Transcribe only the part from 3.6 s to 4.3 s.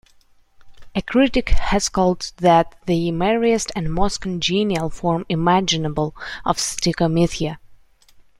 and most